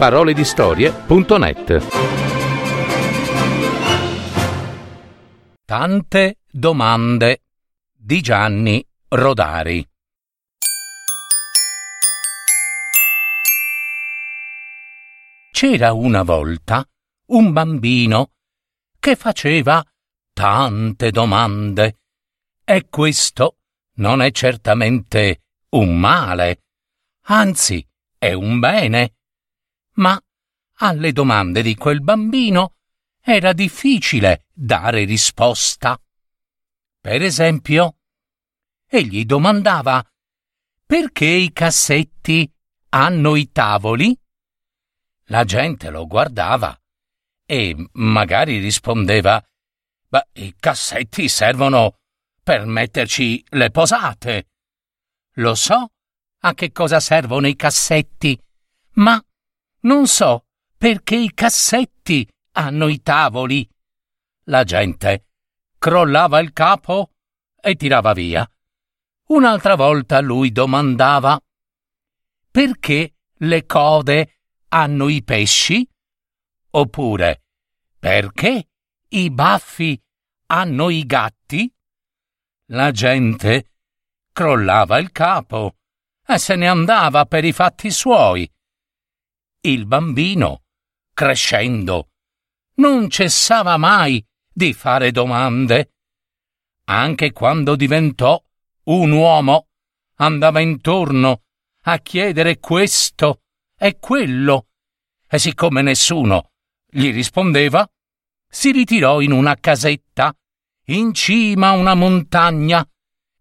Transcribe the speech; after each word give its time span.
www.paroledistorie.net 0.00 1.86
Tante 5.66 6.38
domande 6.50 7.42
di 7.94 8.22
Gianni 8.22 8.82
Rodari. 9.08 9.86
C'era 15.50 15.92
una 15.92 16.22
volta 16.22 16.82
un 17.26 17.52
bambino 17.52 18.30
che 18.98 19.16
faceva 19.16 19.84
tante 20.32 21.10
domande 21.10 21.98
e 22.64 22.86
questo 22.88 23.58
non 23.96 24.22
è 24.22 24.30
certamente 24.30 25.42
un 25.70 25.98
male, 25.98 26.62
anzi 27.26 27.86
è 28.16 28.32
un 28.32 28.58
bene. 28.58 29.16
Ma 30.00 30.18
alle 30.78 31.12
domande 31.12 31.62
di 31.62 31.74
quel 31.74 32.00
bambino 32.00 32.76
era 33.20 33.52
difficile 33.52 34.46
dare 34.52 35.04
risposta. 35.04 36.00
Per 37.00 37.22
esempio, 37.22 37.96
egli 38.86 39.24
domandava 39.26 40.02
perché 40.86 41.26
i 41.26 41.52
cassetti 41.52 42.50
hanno 42.90 43.36
i 43.36 43.52
tavoli? 43.52 44.18
La 45.24 45.44
gente 45.44 45.90
lo 45.90 46.06
guardava 46.06 46.76
e 47.44 47.76
magari 47.92 48.58
rispondeva 48.58 49.42
Beh, 50.08 50.26
i 50.32 50.56
cassetti 50.58 51.28
servono 51.28 51.98
per 52.42 52.64
metterci 52.64 53.44
le 53.50 53.70
posate. 53.70 54.48
Lo 55.34 55.54
so 55.54 55.92
a 56.38 56.54
che 56.54 56.72
cosa 56.72 56.98
servono 56.98 57.46
i 57.46 57.54
cassetti, 57.54 58.36
ma 58.94 59.22
non 59.82 60.06
so 60.06 60.46
perché 60.76 61.16
i 61.16 61.32
cassetti 61.32 62.28
hanno 62.52 62.88
i 62.88 63.00
tavoli. 63.02 63.68
La 64.44 64.64
gente 64.64 65.26
crollava 65.78 66.38
il 66.40 66.52
capo 66.52 67.12
e 67.60 67.74
tirava 67.76 68.12
via. 68.12 68.50
Un'altra 69.28 69.76
volta 69.76 70.20
lui 70.20 70.50
domandava 70.50 71.40
perché 72.50 73.14
le 73.32 73.66
code 73.66 74.40
hanno 74.68 75.08
i 75.08 75.22
pesci? 75.22 75.88
Oppure 76.70 77.42
perché 77.98 78.68
i 79.08 79.30
baffi 79.30 80.00
hanno 80.46 80.88
i 80.90 81.04
gatti? 81.04 81.72
La 82.66 82.90
gente 82.90 83.72
crollava 84.32 84.98
il 84.98 85.12
capo 85.12 85.76
e 86.26 86.38
se 86.38 86.56
ne 86.56 86.68
andava 86.68 87.26
per 87.26 87.44
i 87.44 87.52
fatti 87.52 87.90
suoi. 87.90 88.50
Il 89.62 89.84
bambino, 89.84 90.62
crescendo, 91.12 92.12
non 92.76 93.10
cessava 93.10 93.76
mai 93.76 94.24
di 94.50 94.72
fare 94.72 95.10
domande. 95.10 95.92
Anche 96.84 97.32
quando 97.32 97.76
diventò 97.76 98.42
un 98.84 99.10
uomo, 99.10 99.68
andava 100.14 100.60
intorno 100.60 101.42
a 101.82 101.98
chiedere 101.98 102.58
questo 102.58 103.42
e 103.76 103.98
quello, 103.98 104.68
e 105.28 105.38
siccome 105.38 105.82
nessuno 105.82 106.52
gli 106.88 107.12
rispondeva, 107.12 107.86
si 108.48 108.72
ritirò 108.72 109.20
in 109.20 109.32
una 109.32 109.56
casetta 109.56 110.34
in 110.86 111.12
cima 111.12 111.68
a 111.68 111.72
una 111.72 111.94
montagna 111.94 112.82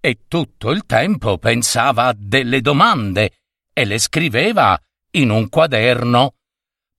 e 0.00 0.20
tutto 0.26 0.70
il 0.70 0.86
tempo 0.86 1.36
pensava 1.36 2.06
a 2.06 2.16
delle 2.16 2.62
domande 2.62 3.42
e 3.74 3.84
le 3.84 3.98
scriveva 3.98 4.80
in 5.16 5.30
un 5.30 5.48
quaderno. 5.48 6.36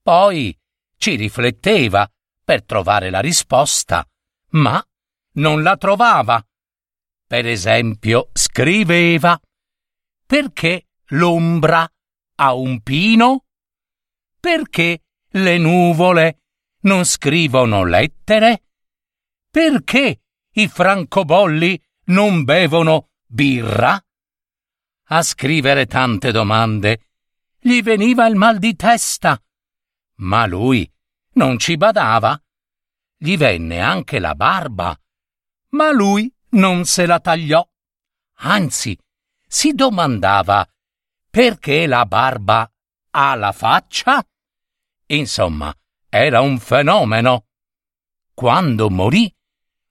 Poi 0.02 0.56
ci 0.96 1.16
rifletteva 1.16 2.10
per 2.44 2.64
trovare 2.64 3.10
la 3.10 3.20
risposta, 3.20 4.06
ma 4.50 4.82
non 5.34 5.62
la 5.62 5.76
trovava. 5.76 6.42
Per 7.26 7.46
esempio, 7.46 8.30
scriveva 8.32 9.38
perché 10.26 10.88
l'ombra 11.08 11.90
ha 12.36 12.52
un 12.54 12.80
pino? 12.82 13.44
Perché 14.38 15.02
le 15.30 15.58
nuvole 15.58 16.42
non 16.82 17.04
scrivono 17.04 17.84
lettere? 17.84 18.64
Perché 19.50 20.20
i 20.52 20.68
francobolli 20.68 21.82
non 22.06 22.44
bevono 22.44 23.10
birra? 23.26 24.02
A 25.10 25.22
scrivere 25.22 25.86
tante 25.86 26.30
domande 26.30 27.07
gli 27.68 27.82
veniva 27.82 28.26
il 28.26 28.34
mal 28.34 28.58
di 28.58 28.74
testa. 28.74 29.38
Ma 30.20 30.46
lui 30.46 30.90
non 31.32 31.58
ci 31.58 31.76
badava. 31.76 32.42
Gli 33.14 33.36
venne 33.36 33.80
anche 33.80 34.18
la 34.18 34.34
barba. 34.34 34.98
Ma 35.70 35.92
lui 35.92 36.34
non 36.50 36.86
se 36.86 37.04
la 37.04 37.20
tagliò. 37.20 37.62
Anzi, 38.40 38.98
si 39.46 39.72
domandava 39.74 40.66
perché 41.28 41.86
la 41.86 42.06
barba 42.06 42.72
ha 43.10 43.34
la 43.34 43.52
faccia? 43.52 44.26
Insomma, 45.08 45.74
era 46.08 46.40
un 46.40 46.58
fenomeno. 46.58 47.48
Quando 48.32 48.88
morì, 48.88 49.30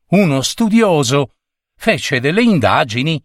uno 0.08 0.42
studioso 0.42 1.36
fece 1.76 2.20
delle 2.20 2.42
indagini 2.42 3.24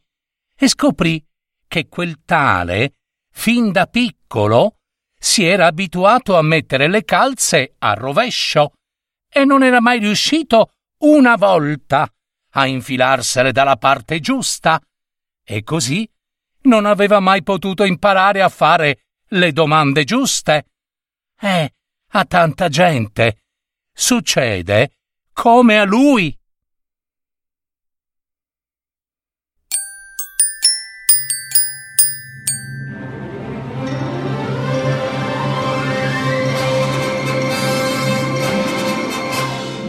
e 0.54 0.68
scoprì 0.68 1.26
che 1.66 1.88
quel 1.88 2.22
tale, 2.24 2.96
fin 3.32 3.72
da 3.72 3.86
piccolo, 3.86 4.76
si 5.18 5.44
era 5.44 5.66
abituato 5.66 6.36
a 6.36 6.42
mettere 6.42 6.88
le 6.88 7.04
calze 7.04 7.74
a 7.78 7.94
rovescio 7.94 8.72
e 9.28 9.44
non 9.44 9.62
era 9.62 9.80
mai 9.80 9.98
riuscito 9.98 10.72
una 10.98 11.36
volta 11.36 12.08
a 12.54 12.66
infilarsele 12.66 13.52
dalla 13.52 13.76
parte 13.76 14.20
giusta 14.20 14.80
e 15.44 15.62
così 15.62 16.08
non 16.62 16.86
aveva 16.86 17.18
mai 17.18 17.42
potuto 17.42 17.84
imparare 17.84 18.42
a 18.42 18.48
fare 18.48 19.04
le 19.28 19.52
domande 19.52 20.04
giuste. 20.04 20.66
Eh, 21.40 21.74
a 22.10 22.24
tanta 22.24 22.68
gente 22.68 23.44
succede 23.92 24.92
come 25.32 25.78
a 25.78 25.84
lui. 25.84 26.36